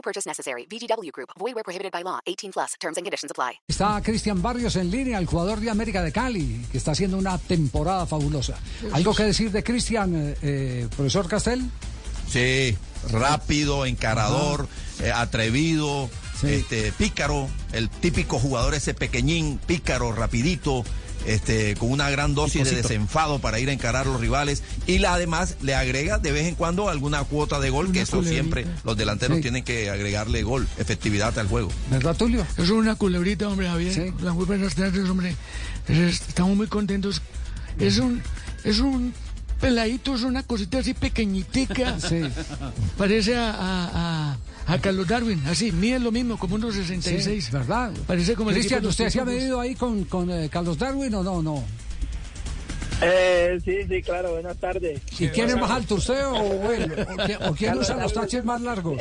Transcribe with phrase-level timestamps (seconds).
[0.00, 0.66] No purchase necessary.
[0.66, 1.28] VGW Group.
[1.38, 2.20] Void where prohibited by law.
[2.26, 2.74] 18 plus.
[2.80, 3.60] Terms and conditions apply.
[3.68, 7.36] Está Cristian Barrios en línea, el jugador de América de Cali, que está haciendo una
[7.36, 8.56] temporada fabulosa.
[8.92, 11.70] ¿Algo que decir de Cristian, eh, eh, profesor Castel?
[12.30, 12.76] Sí,
[13.10, 14.68] rápido, encarador,
[15.00, 16.08] eh, atrevido,
[16.40, 16.46] Sí.
[16.54, 20.82] este, pícaro, el típico jugador ese pequeñín, pícaro, rapidito,
[21.26, 24.98] este, con una gran dosis de desenfado para ir a encarar a los rivales y
[24.98, 28.66] la, además le agrega de vez en cuando alguna cuota de gol, que eso siempre
[28.84, 29.42] los delanteros Sí.
[29.42, 31.70] tienen que agregarle gol, efectividad al juego.
[31.90, 32.42] ¿Verdad, Tulio?
[32.52, 33.94] Eso es una culebrita, hombre, Javier.
[33.94, 34.12] Sí.
[34.22, 35.34] Las muy buenas tardes, hombre.
[35.88, 37.22] Es- Estamos muy contentos.
[37.78, 38.22] Es un,
[38.64, 39.12] es un
[39.60, 41.98] peladito, es una cosita así pequeñitica.
[42.00, 42.22] Sí.
[42.96, 47.44] Parece a, a, a, a Carlos Darwin, así, mide lo mismo, como unos 66.
[47.46, 47.92] Sí, ¿verdad?
[48.06, 51.42] Parece como Cristian, ¿usted se ha medido ahí con, con eh, Carlos Darwin o no?
[51.42, 51.64] no?
[53.02, 55.00] Eh, sí, sí, claro, buenas tardes.
[55.18, 57.06] ¿Y quién es más alto, usted o él?
[57.10, 59.00] ¿O, quién- o quién usa los taches más largos?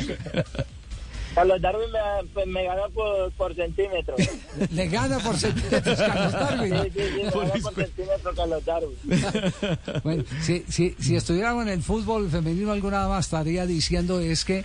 [1.35, 4.19] Carlos Darwin me, pues, me gana por, por centímetros.
[4.19, 4.29] Sí,
[4.71, 6.73] Le gana por centímetros Carlos Darwin.
[6.83, 8.97] sí, sí, me gana por centímetros Carlos Darwin.
[10.03, 14.63] Bueno, si, si, si estuviéramos en el fútbol femenino, alguna más estaría diciendo es que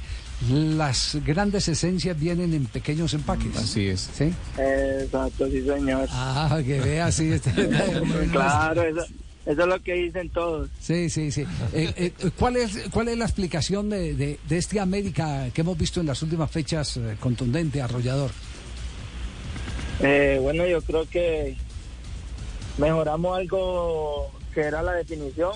[0.50, 3.56] las grandes esencias vienen en pequeños empaques.
[3.56, 4.10] Así es.
[4.16, 4.32] ¿Sí?
[4.58, 6.06] Exacto, sí, señor.
[6.10, 7.32] Ah, que vea, sí.
[7.32, 7.50] este-
[8.32, 9.02] Claro, eso,
[9.46, 10.68] eso es lo que dicen todos.
[10.80, 11.42] Sí, sí, sí.
[11.72, 15.76] Eh, eh, ¿cuál, es, ¿Cuál es la explicación de, de, de este América que hemos
[15.78, 18.30] visto en las últimas fechas eh, contundente, arrollador?
[20.00, 21.56] Eh, bueno, yo creo que
[22.78, 25.52] mejoramos algo que era la definición,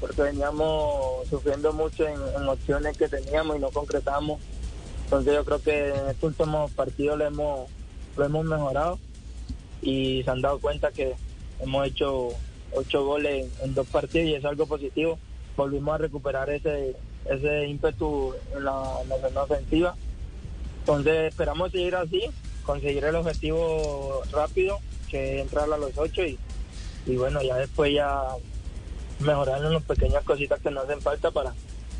[0.00, 4.40] porque veníamos sufriendo mucho en, en opciones que teníamos y no concretamos.
[5.04, 7.70] Entonces yo creo que en estos últimos partidos lo hemos,
[8.16, 8.98] lo hemos mejorado
[9.82, 11.14] y se han dado cuenta que
[11.60, 12.28] hemos hecho
[12.72, 15.18] ocho goles en, dos partidos y es algo positivo.
[15.56, 16.96] Volvimos a recuperar ese,
[17.26, 19.96] ese ímpetu en la, en la ofensiva.
[20.80, 22.22] Entonces esperamos seguir así,
[22.64, 24.78] conseguir el objetivo rápido,
[25.08, 26.38] que es entrar a los ocho y,
[27.06, 28.28] y bueno, ya después ya
[29.20, 31.52] mejorar en las pequeñas cositas que nos hacen falta para,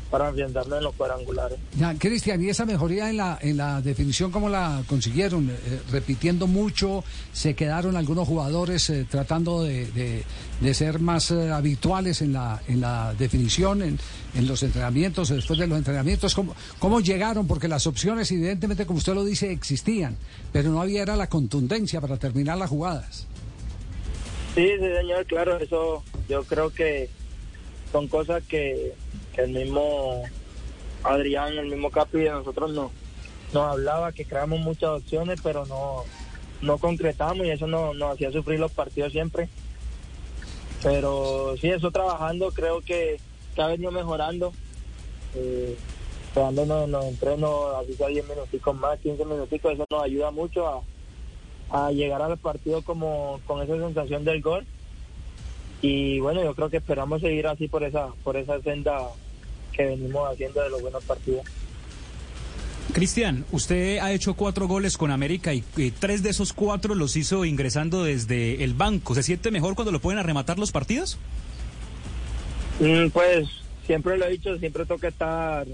[0.09, 1.57] para afianzarnos en los cuadrangulares.
[1.77, 5.49] Ya, Cristian, ¿y esa mejoría en la, en la definición cómo la consiguieron?
[5.49, 10.23] Eh, repitiendo mucho, se quedaron algunos jugadores eh, tratando de, de-
[10.61, 13.97] de ser más eh, habituales en la, en la definición, en,
[14.35, 16.35] en los entrenamientos, después de los entrenamientos.
[16.35, 17.47] ¿Cómo, ¿Cómo llegaron?
[17.47, 20.17] Porque las opciones, evidentemente, como usted lo dice, existían,
[20.53, 23.25] pero no había era la contundencia para terminar las jugadas.
[24.53, 27.09] Sí, sí, señor, claro, eso yo creo que
[27.91, 28.93] son cosas que,
[29.35, 30.23] el mismo
[31.03, 32.89] Adrián, el mismo Capi de nosotros no,
[33.53, 36.03] nos hablaba, que creamos muchas opciones, pero no,
[36.61, 39.49] no concretamos y eso no- nos hacía sufrir los partidos siempre.
[40.81, 43.19] Pero sí, eso trabajando creo que,
[43.53, 44.53] que ha venido mejorando.
[45.35, 45.77] Eh,
[46.33, 50.65] quedándonos en los entrenos, así sea 10 minuticos más, 15 minuticos, eso nos ayuda mucho
[50.65, 50.81] a,
[51.87, 54.65] a llegar al partido como con esa sensación del gol
[55.81, 58.99] y bueno yo creo que esperamos seguir así por esa por esa senda
[59.73, 61.45] que venimos haciendo de los buenos partidos
[62.93, 65.61] Cristian, usted ha hecho cuatro goles con América y,
[65.97, 69.15] tres de esos cuatro los hizo ingresando desde el banco.
[69.15, 71.17] ¿Se siente mejor cuando lo pueden arrematar los partidos?
[72.81, 73.47] Mm, pues
[73.85, 75.67] siempre lo he dicho siempre toca estar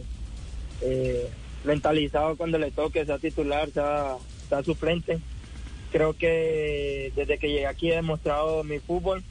[0.82, 1.30] eh,
[1.64, 4.16] mentalizado cuando le toque sea titular sea,
[4.50, 5.20] sea suplente
[5.92, 9.24] creo que desde que llegué aquí he demostrado mi fútbol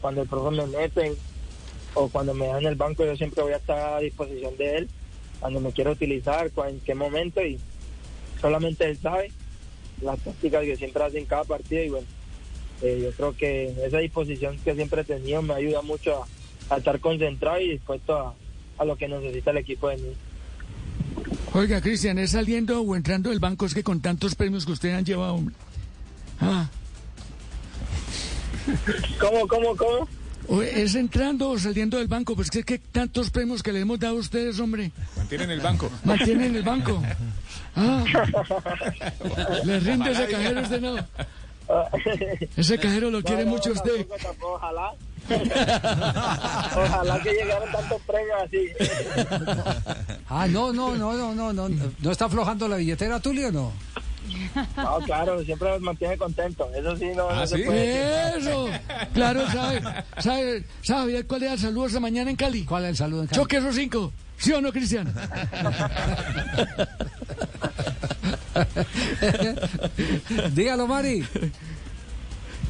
[0.00, 1.14] cuando el profe me mete
[1.94, 4.76] o cuando me da en el banco yo siempre voy a estar a disposición de
[4.78, 4.88] él
[5.40, 7.58] cuando me quiero utilizar, en qué momento y
[8.40, 9.30] solamente él sabe
[10.02, 12.06] las tácticas que siempre hace en cada partido y bueno,
[12.82, 16.24] eh, yo creo que esa disposición que siempre he tenido me ayuda mucho
[16.70, 18.34] a, estar concentrado y dispuesto
[18.78, 20.12] a, lo que necesita el equipo de mí.
[21.52, 23.66] Oiga, Cristian, ¿es saliendo o entrando del banco?
[23.66, 25.54] Es que con tantos premios que ustedes han llevado, hombre.
[26.40, 26.68] Ah,
[29.20, 30.08] ¿Cómo, cómo, cómo?
[30.62, 32.34] ¿es entrando o saliendo del banco?
[32.34, 34.90] Pues que, que tantos premios que le hemos dado a ustedes, hombre.
[35.16, 35.90] Mantienen el banco.
[36.04, 37.02] Mantienen el banco.
[37.80, 38.02] Ah,
[39.64, 40.96] le rinde ese cajero usted, no.
[42.56, 44.04] Ese cajero lo quiere No, no, mucho usted.
[44.06, 44.92] tampoco, tampoco, Ojalá.
[46.76, 48.66] Ojalá que llegaran tantos premios así.
[50.28, 51.68] Ah, no, no, no, no, no, no.
[52.00, 53.72] ¿No está aflojando la billetera, Tulio, no?
[54.76, 56.68] No, claro, siempre nos mantiene contentos.
[56.74, 58.38] Eso sí, no, no se puede.
[58.38, 58.68] Eso.
[59.14, 59.82] Claro, ¿sabe?
[60.18, 62.64] ¿Sabe, sabe cuál era el saludo esta mañana en Cali?
[62.64, 63.40] ¿Cuál es el saludo en Cali?
[63.40, 64.12] Choque esos cinco.
[64.38, 65.12] ¿Sí o no, Cristian?
[70.54, 71.24] Dígalo, Mari.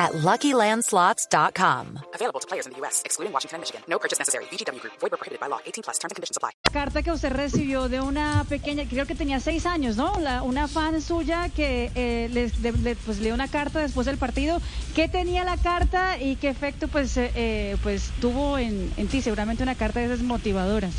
[0.00, 1.84] at LuckyLandSlots.com.
[2.14, 3.82] Available to players in the U.S., excluding Washington and Michigan.
[3.86, 4.44] No purchase necessary.
[4.50, 4.94] VGW Group.
[5.00, 5.60] Void prohibited by law.
[5.66, 5.98] 18 plus.
[5.98, 6.50] Terms and conditions apply.
[6.72, 10.18] carta que usted recibió de una pequeña, creo que tenía seis años, ¿no?
[10.20, 14.16] La- una fan suya que eh, les, de- le- pues, dio una carta después del
[14.18, 14.60] partido.
[14.94, 19.20] ¿Qué tenía la carta y qué efecto pues, eh, eh, pues tuvo en, en ti?
[19.20, 20.94] Seguramente una carta de esas motivadoras.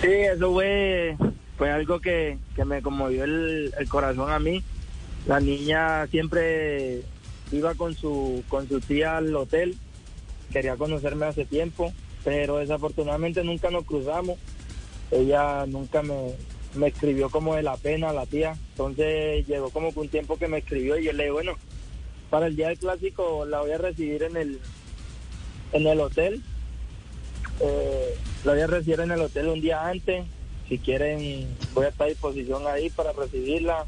[0.00, 1.16] Sí, eso fue,
[1.58, 4.62] fue algo que, que me conmovió el, el corazón a mí.
[5.26, 7.02] La niña siempre
[7.52, 9.76] iba con su, con su tía al hotel,
[10.52, 11.92] quería conocerme hace tiempo,
[12.24, 14.38] pero desafortunadamente nunca nos cruzamos.
[15.10, 16.34] Ella nunca me,
[16.74, 18.56] me escribió como de la pena, la tía.
[18.70, 21.52] Entonces llegó como que un tiempo que me escribió y yo le dije, bueno,
[22.30, 24.60] para el día del clásico la voy a recibir en el,
[25.72, 26.42] en el hotel.
[27.60, 28.14] Eh,
[28.44, 30.24] la voy a recibir en el hotel un día antes.
[30.68, 33.84] Si quieren, voy a estar a disposición ahí para recibirla,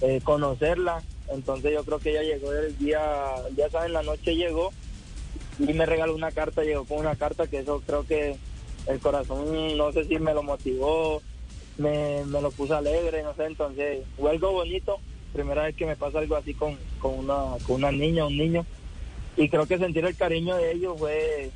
[0.00, 1.02] eh, conocerla.
[1.28, 3.00] Entonces yo creo que ella llegó el día,
[3.56, 4.72] ya saben, la noche llegó
[5.58, 8.36] y me regaló una carta, llegó con una carta que eso creo que
[8.86, 11.22] el corazón, no sé si me lo motivó,
[11.78, 14.98] me, me lo puso alegre, no sé, entonces fue algo bonito,
[15.32, 18.66] primera vez que me pasa algo así con, con, una, con una niña, un niño,
[19.36, 21.50] y creo que sentir el cariño de ellos fue,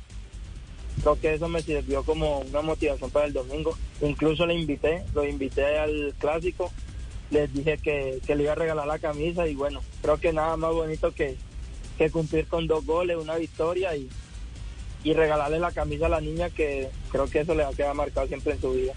[1.01, 5.25] creo que eso me sirvió como una motivación para el domingo, incluso le invité, lo
[5.25, 6.71] invité al clásico,
[7.31, 10.57] les dije que, que le iba a regalar la camisa y bueno, creo que nada
[10.57, 11.35] más bonito que,
[11.97, 14.09] que cumplir con dos goles, una victoria y,
[15.03, 17.95] y regalarle la camisa a la niña que creo que eso le va a quedar
[17.95, 18.93] marcado siempre en su vida.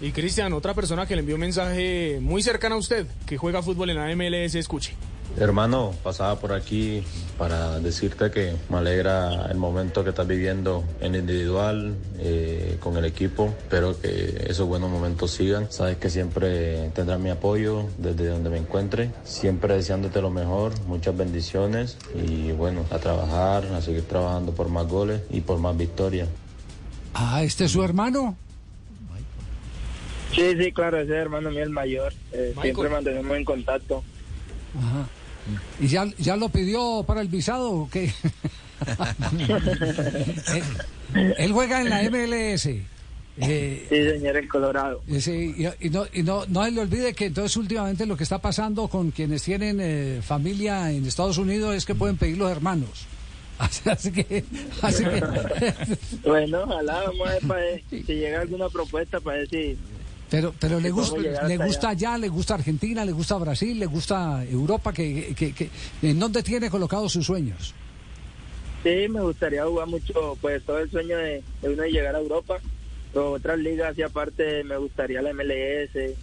[0.00, 3.62] Y Cristian, otra persona que le envió un mensaje muy cercana a usted, que juega
[3.62, 4.94] fútbol en la MLS, escuche.
[5.38, 7.02] Hermano, pasaba por aquí
[7.38, 13.06] para decirte que me alegra el momento que estás viviendo en individual, eh, con el
[13.06, 13.54] equipo.
[13.62, 15.72] Espero que esos buenos momentos sigan.
[15.72, 19.10] Sabes que siempre tendrás mi apoyo desde donde me encuentre.
[19.24, 24.86] Siempre deseándote lo mejor, muchas bendiciones y bueno, a trabajar, a seguir trabajando por más
[24.86, 26.28] goles y por más victorias.
[27.14, 28.36] Ah, ¿este es su hermano?
[30.34, 32.12] Sí, sí, claro, ese es hermano mío el mayor.
[32.32, 34.02] Eh, siempre mantenemos en contacto.
[34.78, 35.06] Ajá.
[35.80, 38.12] ¿Y ya, ya lo pidió para el visado o qué?
[41.14, 42.66] él, él juega en la MLS.
[42.66, 45.00] Eh, Sí, señor, el Colorado.
[45.08, 48.16] eh, sí, y, y no, y no, no se le olvide que entonces últimamente lo
[48.16, 52.36] que está pasando con quienes tienen eh, familia en Estados Unidos es que pueden pedir
[52.36, 53.06] los hermanos.
[53.58, 54.44] Así, que,
[54.80, 55.22] así que
[56.28, 59.78] Bueno, ojalá, vamos a ver para si llega alguna propuesta para si...
[60.32, 64.42] pero, pero le gusta, le gusta allá, le gusta Argentina, le gusta Brasil, le gusta
[64.46, 65.68] Europa, que, que, que-
[66.00, 67.74] ¿en dónde tiene colocados sus sueños?
[68.82, 72.18] Sí, me gustaría jugar mucho, pues todo el sueño de, de uno de llegar a
[72.20, 72.58] Europa,
[73.12, 76.16] pero otras ligas, y aparte me gustaría la MLS,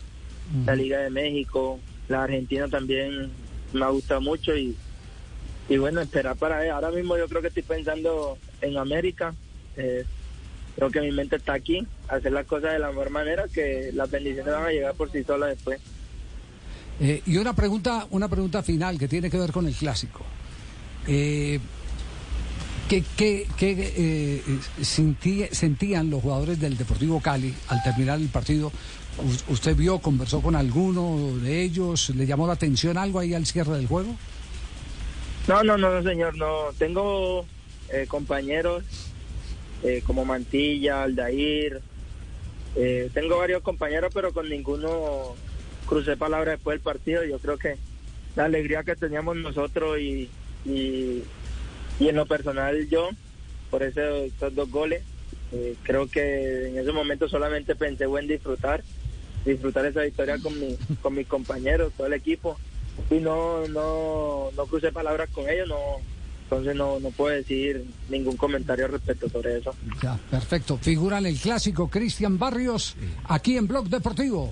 [0.65, 3.29] la Liga de México, la Argentina también
[3.73, 4.75] me ha gustado mucho y,
[5.69, 6.71] y bueno, esperar para ver.
[6.71, 9.35] Ahora mismo yo creo que estoy pensando en América,
[9.77, 10.03] eh,
[10.79, 14.09] creo que mi mente está aquí, hacer las cosas de la mejor manera, que las
[14.09, 15.79] bendiciones van a llegar por sí solas después.
[17.01, 20.21] Eh, y una pregunta, una pregunta final que tiene que ver con el clásico.
[21.05, 21.59] Eh,
[22.87, 24.43] ¿Qué, qué- qué, eh,
[24.81, 28.71] sentí- sentían los jugadores del Deportivo Cali al terminar el partido?
[29.19, 32.09] U- ¿Usted vio, conversó con alguno de ellos?
[32.15, 34.15] ¿Le llamó la atención algo ahí al cierre del juego?
[35.47, 36.47] No, no, no, no, señor, no.
[36.79, 37.45] Tengo
[37.93, 38.83] eh, compañeros
[39.83, 41.81] eh, como Mantilla, Aldair.
[42.75, 45.35] eh, tengo varios compañeros, pero con ninguno
[45.85, 47.23] crucé palabras después del partido.
[47.23, 47.77] Yo creo que
[48.35, 50.29] la alegría que teníamos nosotros y,
[50.65, 51.23] y,
[51.99, 53.09] en lo personal yo,
[53.69, 55.03] por ese- esos dos goles,
[55.51, 58.83] eh, creo que en ese momento solamente pensé en disfrutar,
[59.45, 62.59] disfrutar esa victoria con, mi, con mis compañeros, todo el equipo
[63.09, 65.77] y no no no crucé palabras con ellos no
[66.49, 70.77] entonces no no puedo decir ningún comentario respecto sobre eso Ya, perfecto.
[70.77, 72.95] Figura en el clásico Cristian Barrios
[73.27, 74.51] aquí en Blog Deportivo.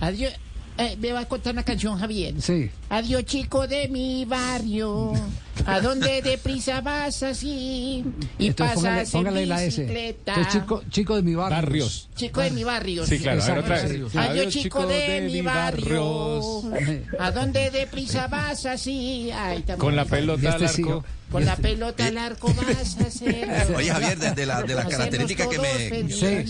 [0.00, 0.32] Adiós,
[0.78, 2.34] eh, me va a contar una canción, Javier.
[2.40, 2.70] Sí.
[2.88, 5.12] Adiós, chico de mi barrio.
[5.66, 8.04] ¿A dónde deprisa vas así?
[8.38, 9.80] Y Entonces, póngale, pasas póngale en la S.
[9.82, 10.34] bicicleta.
[10.34, 11.56] Entonces, chico, chico de mi barrio.
[11.56, 12.08] Barrios.
[12.14, 13.04] Chico de mi barrio.
[13.06, 13.84] Sí, claro, a ver, otra vez.
[13.90, 16.62] Adiós, Adiós, chico de mi barrio.
[17.18, 19.30] ¿A dónde deprisa vas así?
[19.34, 21.04] Ay, Con la pelota al Este sí, arco.
[21.30, 23.48] Con la pelota al arco vas a hacer.
[23.76, 26.48] Oye, Javier, de, de la- de las características que me.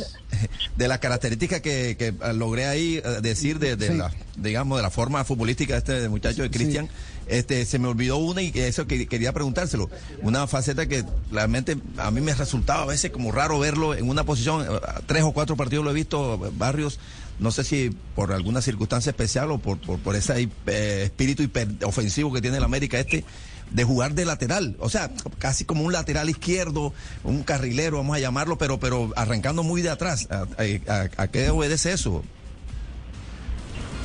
[0.76, 3.94] De las características que, que, eh, logré ahí eh, decir de, de Sí.
[3.94, 6.88] la, digamos, de la forma futbolística de este muchacho de Cristian,
[7.26, 9.90] este, se me olvidó una y eso que quería preguntárselo.
[10.22, 14.24] Una faceta que realmente a mí me resultaba a veces como raro verlo en una
[14.24, 16.98] posición, eh, tres o cuatro partidos lo he visto, Barrios,
[17.38, 21.68] no sé si por alguna circunstancia especial o por, por, por ese eh, espíritu hiper
[21.84, 23.24] ofensivo que tiene el América este,
[23.70, 26.92] de jugar de lateral, o sea, casi como un lateral izquierdo,
[27.24, 30.26] un carrilero, vamos a llamarlo, pero, pero arrancando muy de atrás.
[30.30, 30.46] ¿A,
[30.88, 32.24] a- a qué obedece eso?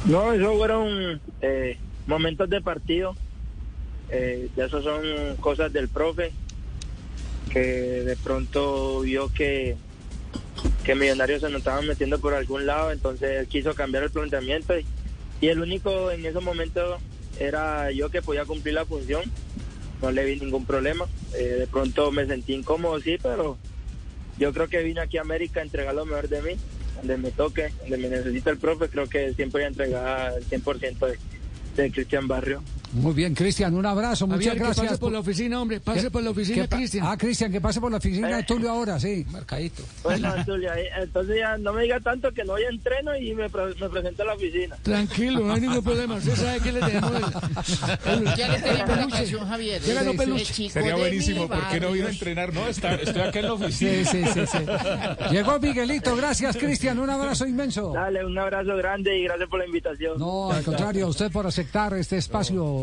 [0.05, 1.77] No, eso fueron eh,
[2.07, 3.15] momentos de partido.
[4.09, 5.01] Eh, eso son
[5.39, 6.31] cosas del profe
[7.49, 9.75] que de pronto vio que
[10.83, 14.77] que Millonarios se nos estaban metiendo por algún lado, entonces él quiso cambiar el planteamiento
[14.77, 14.85] y,
[15.39, 16.97] y el único en ese momento
[17.39, 19.23] era yo que podía cumplir la función.
[20.03, 21.05] No le vi ningún problema.
[21.33, 23.57] Eh, de pronto me sentí incómodo, sí, pero
[24.37, 26.57] yo creo que vine aquí a América a entregar lo mejor de mí,
[26.97, 30.45] donde me toque, donde me necesita el profe, creo que siempre voy a entregar el
[30.45, 31.17] 100% de,
[31.81, 32.61] de Cristian Barrio.
[32.93, 34.85] Muy bien, Cristian, un abrazo, muchas Javier, que gracias.
[34.87, 35.79] pase por la oficina, hombre.
[35.79, 37.05] Pase ¿Qué- por la oficina, Cristian.
[37.07, 39.25] Ah, Cristian, que pase por la oficina de Tulio ahora, sí.
[39.31, 39.83] Marcadito.
[40.03, 43.33] Bueno, Zulia, eh, entonces ya no me diga tanto que no voy a entreno y
[43.33, 44.75] me, pre- me presento a la oficina.
[44.83, 46.15] Tranquilo, no hay ningún problema.
[46.15, 49.17] Usted sabe que le tenemos el, Ya le tenemos la peluche.
[49.17, 49.81] canción, Javier.
[49.81, 50.69] Llévalo, El peluche.
[50.69, 52.53] Sería buenísimo, ¿por qué no vino a entrenar?
[52.53, 53.91] No, está- estoy acá en la oficina.
[53.91, 54.57] Sí, sí, sí, sí.
[55.31, 57.91] Llegó Miguelito, gracias, Cristian, un abrazo inmenso.
[57.93, 60.19] Dale, un abrazo grande y gracias por la invitación.
[60.19, 62.82] No, al contrario, a usted por aceptar este espacio